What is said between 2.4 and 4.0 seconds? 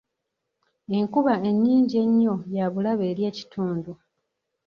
ya bulabe eri ekitundu.